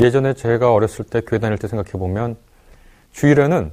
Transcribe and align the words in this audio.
예전에 0.00 0.34
제가 0.34 0.72
어렸을 0.72 1.04
때 1.04 1.20
교회 1.20 1.38
다닐 1.38 1.58
때 1.58 1.68
생각해 1.68 1.92
보면 1.92 2.36
주일에는 3.12 3.70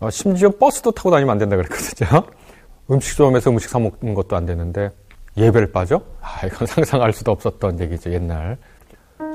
어, 0.00 0.10
심지어 0.10 0.50
버스도 0.50 0.90
타고 0.92 1.10
다니면 1.10 1.32
안 1.32 1.38
된다 1.38 1.56
그랬거든요. 1.56 2.22
음식점에서 2.90 3.50
음식 3.50 3.68
사 3.68 3.78
먹는 3.78 4.14
것도 4.14 4.36
안 4.36 4.46
되는데 4.46 4.90
예배를 5.36 5.72
빠져? 5.72 6.02
아, 6.20 6.46
이건 6.46 6.66
상상할 6.68 7.12
수도 7.12 7.30
없었던 7.32 7.80
얘기죠, 7.80 8.12
옛날. 8.12 8.58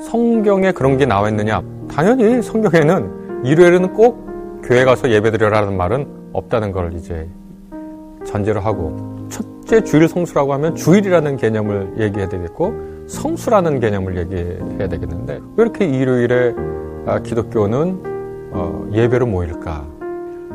성경에 0.09 0.71
그런 0.71 0.97
게 0.97 1.05
나와 1.05 1.29
있느냐? 1.29 1.61
당연히 1.89 2.41
성경에는 2.41 3.45
일요일에는 3.45 3.93
꼭 3.93 4.61
교회 4.63 4.83
가서 4.83 5.09
예배 5.09 5.31
드려라는 5.31 5.75
말은 5.75 6.29
없다는 6.33 6.71
걸 6.71 6.93
이제 6.93 7.27
전제로 8.25 8.59
하고 8.59 9.27
첫째 9.29 9.83
주일 9.83 10.07
성수라고 10.07 10.53
하면 10.53 10.75
주일이라는 10.75 11.37
개념을 11.37 11.95
얘기해야 11.99 12.27
되겠고 12.29 12.96
성수라는 13.07 13.79
개념을 13.79 14.17
얘기해야 14.17 14.87
되겠는데 14.89 15.39
왜 15.55 15.63
이렇게 15.63 15.85
일요일에 15.85 16.53
아, 17.05 17.19
기독교는 17.19 18.01
어, 18.51 18.87
예배로 18.91 19.25
모일까? 19.25 19.87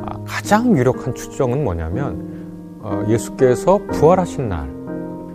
아, 0.04 0.18
가장 0.26 0.76
유력한 0.76 1.14
추정은 1.14 1.64
뭐냐면 1.64 2.78
어, 2.80 3.04
예수께서 3.08 3.78
부활하신 3.90 4.48
날 4.48 4.68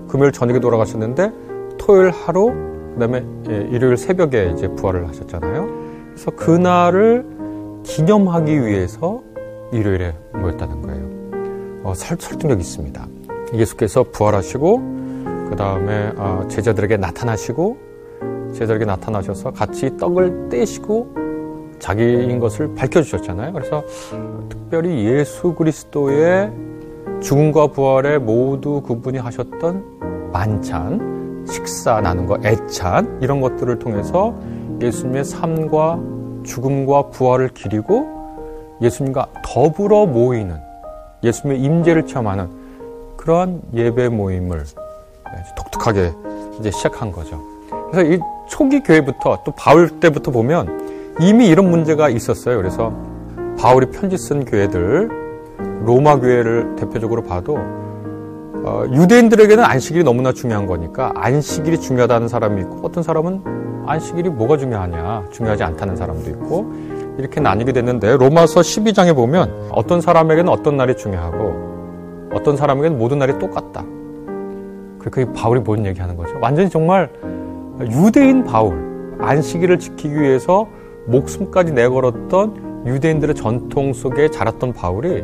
금요일 0.08 0.32
저녁에 0.32 0.60
돌아가셨는데 0.60 1.32
토요일 1.78 2.12
하루 2.12 2.54
그다음에 2.94 3.26
예, 3.50 3.68
일요일 3.72 3.98
새벽에 3.98 4.52
이제 4.54 4.68
부활을 4.68 5.08
하셨잖아요. 5.08 5.68
그래서 6.10 6.32
그날을 6.32 7.26
기념하기 7.84 8.66
위해서 8.66 9.22
일요일에 9.72 10.16
모였다는 10.34 10.82
거예요. 10.82 11.82
어, 11.84 11.94
설, 11.96 12.18
설득력 12.20 12.60
있습니다. 12.60 13.08
예수께서 13.54 14.04
부활하시고 14.04 14.97
그 15.50 15.56
다음에 15.56 16.12
어, 16.18 16.46
제자들에게 16.50 16.98
나타나시고 16.98 17.78
제자들에게 18.54 18.86
나타나셔서 18.86 19.52
같이 19.52 19.96
떡을 19.98 20.50
떼시고 20.50 21.16
자기인 21.80 22.40
것을 22.40 22.74
밝혀주셨잖아요. 22.76 23.54
그래서 23.54 23.84
특별히 24.50 25.06
예수 25.06 25.54
그리스도의 25.54 26.52
죽음과 27.22 27.68
부활에 27.68 28.18
모두 28.18 28.82
그분이 28.82 29.18
하셨던 29.18 30.32
만찬, 30.32 31.46
식사 31.48 32.02
나눈 32.02 32.26
거, 32.26 32.38
애찬 32.44 33.20
이런 33.22 33.42
것들을 33.42 33.80
통해서 33.80 34.36
예수님의 34.82 35.24
삶과 35.24 36.00
죽음과 36.44 37.10
부활을 37.10 37.50
기리고 37.50 38.08
예수님과 38.82 39.28
더불어 39.44 40.06
모이는 40.06 40.58
예수님의 41.24 41.62
임재를 41.62 42.06
체험하는 42.06 42.50
그러한 43.18 43.62
예배 43.74 44.10
모임을 44.10 44.64
독특하게 45.56 46.14
이제 46.60 46.72
시작한 46.72 47.12
거죠. 47.12 47.42
그래서 47.92 48.14
이 48.14 48.20
초기 48.48 48.82
교회부터 48.82 49.40
또 49.46 49.52
바울 49.52 50.00
때부터 50.00 50.32
보면 50.32 51.16
이미 51.20 51.48
이런 51.48 51.70
문제가 51.70 52.10
있었어요. 52.10 52.58
그래서 52.58 52.94
바울이 53.60 53.88
편지 53.88 54.18
쓴 54.18 54.46
교회들 54.46 55.10
로마 55.86 56.20
교회를 56.20 56.76
대표적으로 56.76 57.24
봐도 57.24 57.58
어, 57.58 58.84
유대인들에게는 58.92 59.64
안식일이 59.64 60.04
너무나 60.04 60.34
중요한 60.34 60.68
거니까 60.68 61.14
안식일이 61.16 61.80
중요하다는 61.80 62.28
사람이 62.28 62.62
있고 62.62 62.80
어떤 62.84 63.04
사람은 63.04 63.42
안식일이 63.88 64.30
뭐가 64.30 64.58
중요하냐 64.58 65.30
중요하지 65.32 65.64
않다는 65.64 65.96
사람도 65.96 66.30
있고 66.32 66.72
이렇게 67.18 67.40
나뉘게 67.40 67.72
됐는데 67.72 68.18
로마서 68.18 68.62
12장에 68.62 69.16
보면 69.16 69.70
어떤 69.72 70.02
사람에게는 70.02 70.52
어떤 70.52 70.78
날이 70.78 70.98
중요하고 70.98 72.30
어떤 72.34 72.58
사람에게는 72.58 72.98
모든 72.98 73.20
날이 73.20 73.40
똑같다. 73.40 73.84
그게 75.10 75.32
바울이 75.34 75.60
뭔 75.62 75.86
얘기하는 75.86 76.16
거죠? 76.16 76.38
완전히 76.42 76.70
정말 76.70 77.10
유대인 77.82 78.44
바울 78.44 79.16
안식일을 79.20 79.80
지키기 79.80 80.14
위해서 80.14 80.68
목숨까지 81.08 81.74
내걸었던 81.74 82.86
유대인들의 82.86 83.36
전통 83.36 83.94
속에 83.94 84.30
자랐던 84.30 84.74
바울이 84.74 85.24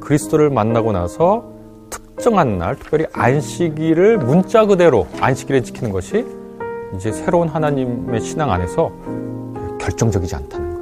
그리스도를 0.00 0.50
만나고 0.50 0.92
나서 0.92 1.44
특정한 1.90 2.58
날, 2.58 2.76
특별히 2.76 3.06
안식일을 3.12 4.18
문자 4.18 4.66
그대로 4.66 5.06
안식일에 5.20 5.62
지키는 5.62 5.92
것이 5.92 6.26
이제 6.94 7.12
새로운 7.12 7.48
하나님의 7.48 8.20
신앙 8.20 8.50
안에서 8.50 8.90
결정적이지 9.80 10.34
않다는 10.34 10.74
거예요. 10.74 10.80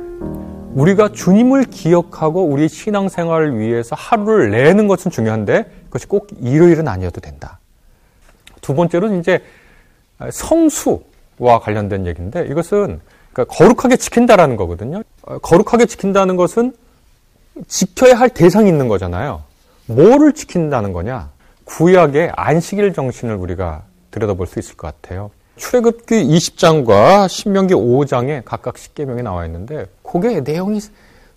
우리가 0.74 1.10
주님을 1.12 1.64
기억하고 1.64 2.44
우리 2.44 2.68
신앙생활을 2.68 3.58
위해서 3.58 3.96
하루를 3.96 4.50
내는 4.50 4.88
것은 4.88 5.10
중요한데 5.10 5.70
그것이 5.86 6.06
꼭 6.06 6.28
일요일은 6.40 6.88
아니어도 6.88 7.20
된다. 7.20 7.57
두 8.68 8.74
번째로는 8.74 9.20
이제 9.20 9.42
성수와 10.30 11.60
관련된 11.62 12.06
얘기인데 12.06 12.46
이것은 12.50 13.00
그러니까 13.32 13.56
거룩하게 13.56 13.96
지킨다라는 13.96 14.56
거거든요. 14.56 15.02
거룩하게 15.40 15.86
지킨다는 15.86 16.36
것은 16.36 16.74
지켜야 17.66 18.14
할 18.14 18.28
대상이 18.28 18.68
있는 18.68 18.88
거잖아요. 18.88 19.42
뭐를 19.86 20.34
지킨다는 20.34 20.92
거냐? 20.92 21.30
구약의 21.64 22.32
안식일 22.36 22.92
정신을 22.92 23.36
우리가 23.36 23.84
들여다볼 24.10 24.46
수 24.46 24.58
있을 24.58 24.76
것 24.76 25.00
같아요. 25.00 25.30
출애굽기 25.56 26.14
20장과 26.26 27.26
신명기 27.26 27.72
5장에 27.72 28.42
각각 28.44 28.74
10계명이 28.74 29.22
나와 29.22 29.46
있는데 29.46 29.86
그게 30.02 30.40
내용이 30.42 30.78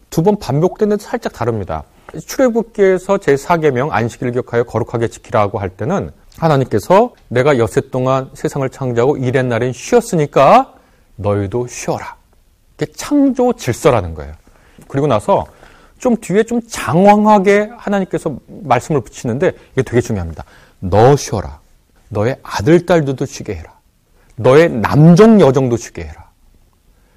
두 0.09 0.22
번 0.22 0.38
반복되는데 0.38 1.02
살짝 1.02 1.31
다릅니다. 1.31 1.84
출애굽기에서 2.28 3.20
제4계명 3.20 3.88
안식일 3.91 4.34
기억하여 4.34 4.64
거룩하게 4.66 5.08
지키라고 5.08 5.59
할 5.59 5.70
때는 5.70 6.12
하나님께서 6.41 7.13
내가 7.28 7.57
여세 7.57 7.81
동안 7.81 8.29
세상을 8.34 8.68
창조하고 8.69 9.18
일의 9.18 9.44
날엔 9.44 9.74
쉬었으니까 9.74 10.74
너희도 11.16 11.68
쉬어라. 11.68 12.16
이게 12.75 12.91
창조 12.94 13.53
질서라는 13.53 14.16
거예요. 14.16 14.34
그리고 14.88 15.06
나서 15.07 15.46
좀 16.00 16.18
뒤에 16.18 16.44
좀 16.44 16.62
장황하게 16.68 17.69
하나님께서 17.78 18.35
말씀을 18.47 19.02
붙이는데 19.02 19.52
이게 19.74 19.84
되게 19.84 20.02
중요합니다. 20.02 20.44
너 20.79 21.16
쉬어라. 21.16 21.59
너의 22.09 22.38
아들, 22.41 22.85
딸들도 22.85 23.25
쉬게 23.25 23.56
해라. 23.56 23.78
너의 24.35 24.69
남종, 24.69 25.40
여종도 25.40 25.78
쉬게 25.78 26.03
해라. 26.03 26.31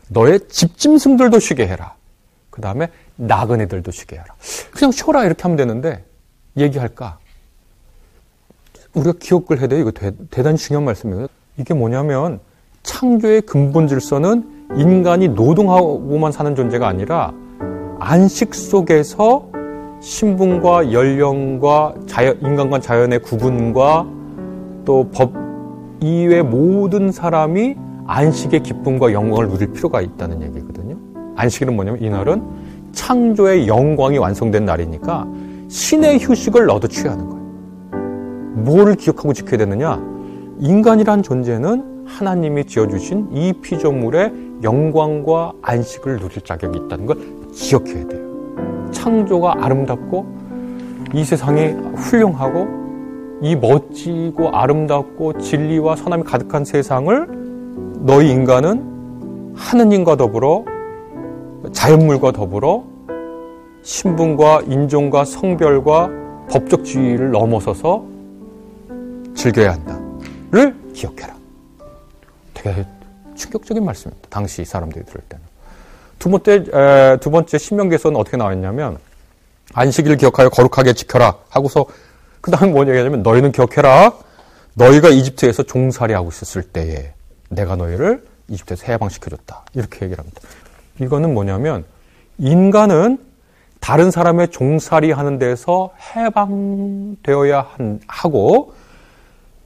너의 0.09 0.41
집짐승들도 0.51 1.39
쉬게 1.41 1.67
해라. 1.67 1.95
그 2.51 2.61
다음에 2.61 2.89
나그네들도 3.17 3.91
쉬게 3.91 4.17
해라. 4.17 4.27
그냥 4.71 4.93
쉬어라 4.93 5.25
이렇게 5.25 5.43
하면 5.43 5.57
되는데 5.57 6.05
얘기할까? 6.59 7.19
우리가 8.95 9.15
기억을 9.19 9.59
해야 9.59 9.67
돼요. 9.69 9.81
이거 9.81 9.91
대, 9.91 10.13
대단히 10.31 10.57
중요한 10.57 10.85
말씀이에요. 10.85 11.27
이게 11.59 11.75
뭐냐면 11.75 12.41
창조의 12.83 13.43
근본 13.43 13.89
질서는 13.89 14.45
인간이 14.77 15.29
노동하고만 15.29 16.33
사는 16.33 16.55
존재가 16.55 16.87
아니라 16.87 17.33
안식 18.01 18.55
속에서 18.55 19.49
신분과 20.01 20.93
연령과 20.93 21.95
자연, 22.07 22.39
인간과 22.43 22.81
자연의 22.81 23.21
구분과 23.21 24.07
또 24.85 25.09
법 25.13 25.33
이외 26.01 26.43
모든 26.43 27.11
사람이 27.11 27.77
안식의 28.07 28.63
기쁨과 28.63 29.13
영광을 29.15 29.49
누릴 29.49 29.73
필요가 29.73 30.03
있다는 30.03 30.43
얘기거든요. 30.43 30.97
안식일은 31.37 31.75
뭐냐면 31.75 32.03
이날은 32.03 32.43
창조의 32.93 33.67
영광이 33.67 34.19
완성된 34.19 34.67
날이니까 34.67 35.27
신의 35.69 36.19
휴식을 36.21 36.67
너도 36.67 36.89
취하는 36.89 37.29
거예요. 37.31 37.44
뭐를 38.55 38.95
기억하고 38.95 39.33
지켜야 39.33 39.59
되느냐? 39.59 40.01
인간이란 40.61 41.23
존재는 41.23 42.07
하나님이 42.07 42.65
지어주신 42.65 43.29
이 43.33 43.53
피조물의 43.53 44.33
영광과 44.63 45.53
안식을 45.63 46.19
누릴 46.19 46.41
자격이 46.43 46.79
있다는 46.85 47.07
걸 47.07 47.17
기억해야 47.53 48.07
돼요. 48.07 48.91
창조가 48.93 49.65
아름답고 49.65 50.27
이 51.13 51.25
세상이 51.25 51.73
훌륭하고 51.97 52.85
이 53.43 53.57
멋지고 53.57 54.51
아름답고 54.51 55.39
진리와 55.39 55.97
선함이 55.97 56.23
가득한 56.25 56.65
세상을 56.65 57.29
너희 58.01 58.31
인간은 58.31 59.53
하느님과 59.55 60.17
더불어 60.17 60.65
자연물과 61.73 62.33
더불어 62.33 62.85
신분과 63.83 64.63
인종과 64.67 65.25
성별과 65.25 66.11
법적 66.51 66.85
지위를 66.85 67.31
넘어서서 67.31 68.14
즐겨야 69.45 69.73
한다를 69.73 70.75
기억해라. 70.95 71.37
되게 72.55 72.87
충격적인 73.35 73.85
말씀입니다. 73.85 74.27
당시 74.31 74.65
사람들이 74.65 75.05
들을 75.05 75.21
때는. 75.29 75.45
두 76.19 76.31
번째, 76.31 76.65
에, 76.73 77.19
두 77.19 77.31
번째 77.31 77.59
신명기에서는 77.59 78.19
어떻게 78.19 78.39
나와있냐면, 78.39 78.97
안식일을 79.75 80.17
기억하여 80.17 80.49
거룩하게 80.49 80.95
지켜라 80.95 81.37
하고서, 81.51 81.85
그 82.41 82.51
다음에 82.51 82.73
뭐냐 82.73 82.93
하냐면, 82.93 83.23
너희는 83.23 83.53
기억해라. 83.53 84.15
너희가 84.73 85.11
이집트에서 85.11 85.65
종살이 85.65 86.15
하고 86.15 86.31
있었을 86.31 86.63
때에 86.63 87.13
내가 87.51 87.77
너희를 87.77 88.25
이집트에서 88.49 88.87
해방시켜줬다. 88.87 89.67
이렇게 89.75 90.07
얘기를 90.07 90.19
합니다. 90.25 90.41
이거는 91.01 91.35
뭐냐면, 91.35 91.85
인간은 92.39 93.19
다른 93.79 94.11
사람의 94.11 94.49
종살이 94.49 95.13
하는 95.13 95.39
데서 95.39 95.91
해방되어야 96.17 97.61
한, 97.61 98.01
하고, 98.07 98.73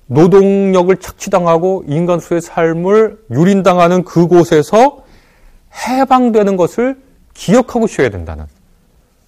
노동력을 0.08 0.94
착취당하고 0.96 1.84
인간 1.86 2.18
수의 2.18 2.40
삶을 2.40 3.18
유린당하는 3.30 4.04
그곳에서 4.04 5.04
해방되는 5.86 6.56
것을 6.56 6.96
기억하고 7.34 7.86
쉬어야 7.86 8.08
된다는 8.08 8.46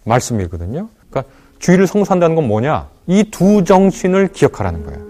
말씀이거든요. 0.04 0.88
그러니까 1.10 1.32
주의를 1.58 1.86
성수한다는 1.86 2.34
건 2.34 2.48
뭐냐? 2.48 2.88
이 3.06 3.24
두 3.30 3.64
정신을 3.64 4.28
기억하라는 4.32 4.84
거예요. 4.86 5.00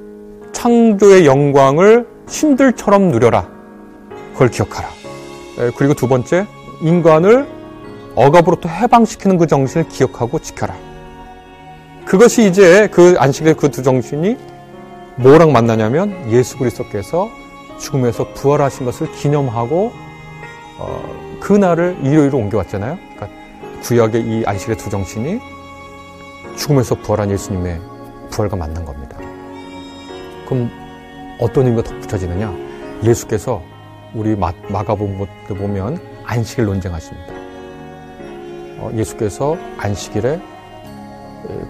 창조의 0.52 1.24
영광을 1.26 2.06
신들처럼 2.28 3.10
누려라. 3.10 3.48
그걸 4.32 4.50
기억하라. 4.50 4.88
그리고 5.76 5.94
두 5.94 6.08
번째, 6.08 6.46
인간을 6.82 7.46
억압으로부터 8.16 8.68
해방시키는 8.68 9.38
그 9.38 9.46
정신을 9.46 9.88
기억하고 9.88 10.40
지켜라. 10.40 10.74
그것이 12.06 12.48
이제 12.48 12.88
그 12.90 13.14
안식의 13.18 13.54
그 13.54 13.68
두 13.70 13.82
정신이 13.82 14.36
뭐랑 15.20 15.52
만나냐면 15.52 16.30
예수 16.30 16.56
그리스도께서 16.56 17.28
죽음에서 17.78 18.32
부활하신 18.32 18.86
것을 18.86 19.12
기념하고 19.12 19.92
어, 20.78 21.38
그 21.40 21.52
날을 21.52 21.98
일요일로 22.02 22.38
옮겨왔잖아요. 22.38 22.96
그러니까 23.14 23.28
구약의 23.82 24.22
이 24.22 24.44
안식의 24.46 24.78
두 24.78 24.88
정신이 24.88 25.38
죽음에서 26.56 26.94
부활한 26.96 27.30
예수님의 27.30 27.80
부활과 28.30 28.56
만난 28.56 28.82
겁니다. 28.82 29.18
그럼 30.48 30.70
어떤 31.38 31.66
의미가 31.66 31.82
덧붙여지느냐? 31.82 32.54
예수께서 33.04 33.62
우리 34.14 34.34
마, 34.34 34.52
가복음 34.72 35.26
보면 35.48 35.98
안식일 36.24 36.64
논쟁하십니다. 36.64 37.34
어, 38.78 38.90
예수께서 38.94 39.58
안식일에 39.76 40.40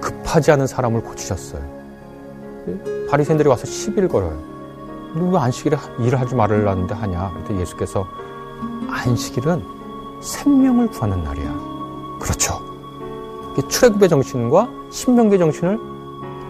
급하지 0.00 0.52
않은 0.52 0.68
사람을 0.68 1.00
고치셨어요. 1.02 1.79
바리새인들이 3.10 3.48
와서 3.48 3.66
시비를 3.66 4.08
걸어요. 4.08 4.38
너왜 5.14 5.38
안식일에 5.38 5.76
일을 6.00 6.20
하지 6.20 6.34
말으려는데 6.34 6.94
하냐? 6.94 7.32
그때 7.34 7.60
예수께서 7.60 8.06
안식일은 8.88 9.62
생명을 10.20 10.88
구하는 10.88 11.22
날이야. 11.24 11.52
그렇죠. 12.20 12.60
출애굽의 13.68 14.08
정신과 14.08 14.68
신명계 14.90 15.38
정신을 15.38 15.78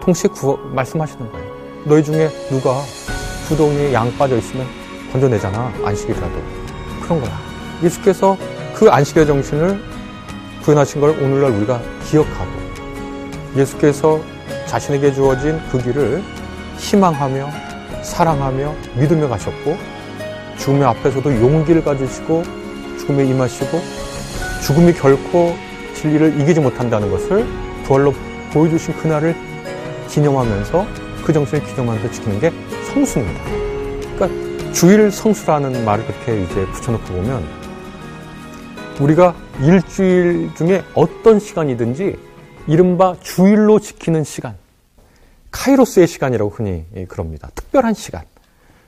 동시에 0.01 0.29
구워, 0.29 0.57
말씀하시는 0.73 1.31
거예요. 1.31 1.51
너희 1.85 2.03
중에 2.03 2.29
누가 2.49 2.81
부동이에 3.47 3.93
양 3.93 4.11
빠져 4.17 4.37
있으면 4.37 4.65
건져내잖아. 5.11 5.71
안식이라도. 5.83 6.33
그런 7.01 7.21
거야. 7.21 7.31
예수께서 7.83 8.37
그 8.75 8.89
안식의 8.89 9.25
정신을 9.27 9.81
구현하신 10.63 11.01
걸 11.01 11.09
오늘날 11.21 11.51
우리가 11.51 11.81
기억하고 12.05 12.51
예수께서 13.55 14.19
자신에게 14.71 15.11
주어진 15.11 15.59
그 15.69 15.83
길을 15.83 16.23
희망하며 16.77 17.49
사랑하며 18.03 18.73
믿으며 18.95 19.27
가셨고 19.27 19.75
죽음의 20.57 20.85
앞에서도 20.85 21.29
용기를 21.41 21.83
가지시고 21.83 22.43
죽음에 22.97 23.25
임하시고 23.25 23.81
죽음이 24.65 24.93
결코 24.93 25.55
진리를 25.93 26.39
이기지 26.39 26.61
못한다는 26.61 27.11
것을 27.11 27.45
부활로 27.83 28.13
보여주신 28.53 28.95
그날을 28.95 29.35
기념하면서 30.07 30.87
그 31.25 31.33
정신을 31.33 31.65
기념하면서 31.65 32.09
지키는 32.09 32.39
게 32.39 32.53
성수입니다. 32.93 33.43
그러니까 34.15 34.71
주일 34.71 35.11
성수라는 35.11 35.83
말을 35.83 36.05
그렇게 36.05 36.43
이제 36.43 36.65
붙여놓고 36.67 37.07
보면 37.07 37.43
우리가 39.01 39.35
일주일 39.61 40.51
중에 40.55 40.81
어떤 40.93 41.39
시간이든지 41.39 42.15
이른바 42.67 43.15
주일로 43.21 43.79
지키는 43.79 44.23
시간, 44.23 44.60
카이로스의 45.51 46.07
시간이라고 46.07 46.49
흔히 46.49 46.85
그럽니다. 47.07 47.49
특별한 47.55 47.93
시간. 47.93 48.23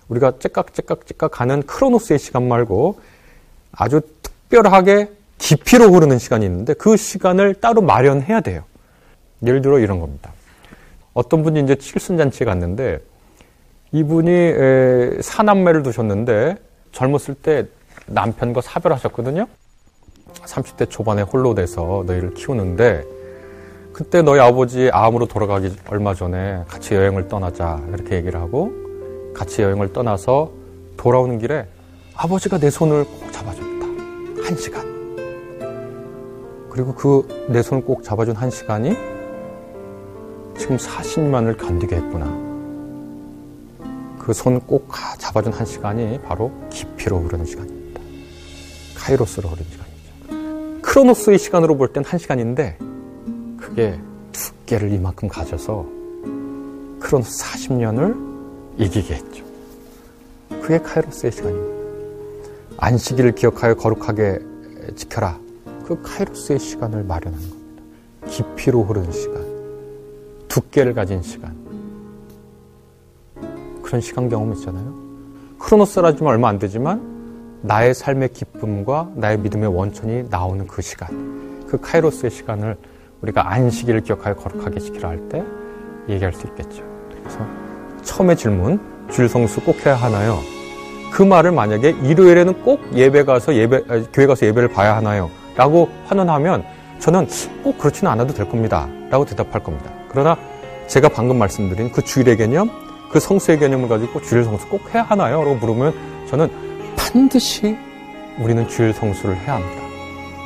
우리가 0.08 0.40
째깍째깍째깍 0.40 1.32
가는 1.32 1.64
크로노스의 1.64 2.20
시간 2.20 2.48
말고 2.48 3.00
아주 3.72 4.02
특별하게 4.22 5.10
깊이로 5.38 5.92
흐르는 5.92 6.20
시간이 6.20 6.46
있는데 6.46 6.74
그 6.74 6.96
시간을 6.96 7.56
따로 7.56 7.82
마련해야 7.82 8.42
돼요. 8.42 8.64
예를 9.46 9.62
들어 9.62 9.80
이런 9.80 10.00
겁니다. 10.00 10.32
어떤 11.14 11.44
분이 11.44 11.62
이제 11.62 11.76
칠순잔치에 11.76 12.46
갔는데 12.46 13.00
이분이 13.92 15.22
사남매를 15.22 15.84
두셨는데 15.84 16.58
젊었을 16.92 17.36
때 17.36 17.66
남편과 18.08 18.62
사별하셨거든요. 18.62 19.48
30대 20.34 20.90
초반에 20.90 21.22
홀로 21.22 21.54
돼서 21.54 22.04
너희를 22.08 22.34
키우는데 22.34 23.04
그때 23.94 24.22
너희 24.24 24.40
아버지 24.40 24.90
암으로 24.92 25.28
돌아가기 25.28 25.72
얼마 25.90 26.14
전에 26.16 26.64
같이 26.68 26.96
여행을 26.96 27.28
떠나자 27.28 27.80
이렇게 27.94 28.16
얘기를 28.16 28.40
하고 28.40 28.72
같이 29.36 29.62
여행을 29.62 29.94
떠나서 29.94 30.52
돌아오는 30.98 31.38
길에 31.38 31.68
아버지가 32.16 32.58
내 32.60 32.70
손을 32.70 33.06
꼭 33.06 33.32
잡아줬다. 33.32 33.86
한 34.44 34.58
시간. 34.58 34.94
그리고 36.70 36.94
그 36.96 37.28
내 37.50 37.62
손을 37.62 37.84
꼭 37.84 38.04
잡아준 38.04 38.36
한 38.36 38.50
시간이 38.50 38.96
지금 40.58 40.78
40년을 40.78 41.58
견디게 41.58 41.96
했구나. 41.96 42.26
그 44.18 44.32
손 44.34 44.60
꼭 44.62 44.90
잡아준 45.20 45.52
한 45.54 45.66
시간이 45.66 46.20
바로 46.22 46.52
깊이로 46.72 47.20
흐르는 47.20 47.46
시간입니다. 47.46 48.02
카이로스로 48.96 49.50
흐르는 49.50 49.70
시간이죠. 49.70 50.82
크로노스의 50.82 51.38
시간으로 51.38 51.76
볼 51.78 51.90
땐 51.92 52.04
한 52.06 52.18
시간인데 52.20 52.78
그게 53.64 53.98
두께를 54.34 54.92
이만큼 54.92 55.30
가져서 55.30 55.86
크로노스 57.00 57.46
40년을 57.46 58.14
이기게 58.78 59.16
했죠. 59.16 59.46
그게 60.50 60.78
카이로스의 60.80 61.32
시간입니다. 61.32 62.78
안식일을 62.78 63.36
기억하여 63.36 63.76
거룩하게 63.76 64.40
지켜라. 64.96 65.40
그 65.86 66.02
카이로스의 66.02 66.60
시간을 66.60 67.06
마련하는 67.06 67.50
겁니다. 67.50 67.84
깊이로 68.28 68.84
흐르는 68.84 69.12
시간. 69.14 69.46
두께를 70.50 70.94
가진 70.94 71.22
시간. 71.22 71.56
그런 73.82 74.02
시간 74.02 74.28
경험 74.28 74.54
있잖아요. 74.56 74.94
크로노스라지만 75.60 76.34
얼마 76.34 76.50
안 76.50 76.60
되지만 76.60 77.62
나의 77.62 77.94
삶의 77.94 78.34
기쁨과 78.34 79.14
나의 79.16 79.40
믿음의 79.40 79.74
원천이 79.74 80.26
나오는 80.30 80.68
그 80.68 80.82
시간. 80.82 81.66
그 81.68 81.80
카이로스의 81.80 82.30
시간을 82.30 82.78
우리가 83.24 83.52
안식일을 83.52 84.02
기억하여 84.02 84.36
거룩하게 84.36 84.80
지키라 84.80 85.10
할 85.10 85.30
때 85.30 85.44
얘기할 86.10 86.34
수 86.34 86.46
있겠죠. 86.48 86.84
그래서 87.10 87.40
처음에 88.04 88.36
질문, 88.36 88.80
주일 89.10 89.30
성수 89.30 89.62
꼭 89.62 89.86
해야 89.86 89.96
하나요? 89.96 90.40
그 91.12 91.24
말을 91.24 91.52
만약에 91.52 91.92
일요일에는 92.04 92.62
꼭 92.64 92.82
예배 92.94 93.24
가서 93.24 93.56
예배, 93.56 93.84
교회 94.12 94.28
가서 94.28 94.46
예배를 94.46 94.70
봐야 94.70 94.98
하나요? 94.98 95.30
라고 95.56 95.90
환원하면 96.06 96.64
저는 97.00 97.28
꼭 97.64 97.78
그렇지는 97.78 98.12
않아도 98.12 98.34
될 98.34 98.50
겁니다. 98.50 98.88
라고 99.10 99.24
대답할 99.26 99.64
겁니다. 99.64 99.92
그러나 100.10 100.36
제가 100.88 101.08
방금 101.10 101.38
말씀드린 101.38 101.92
그 101.92 102.02
주일의 102.02 102.36
개념, 102.38 102.70
그 103.12 103.20
성수의 103.20 103.60
개념을 103.60 103.88
가지고 103.88 104.22
주일 104.22 104.44
성수 104.44 104.68
꼭 104.68 104.94
해야 104.94 105.04
하나요? 105.04 105.44
라고 105.44 105.56
물으면 105.56 105.94
저는 106.28 106.50
반드시 106.98 107.78
우리는 108.40 108.68
주일 108.68 108.94
성수를 108.94 109.38
해야 109.38 109.56
합니다. 109.56 109.84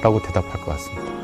라고 0.03 0.21
대답할 0.21 0.61
것 0.61 0.65
같습니다. 0.73 1.16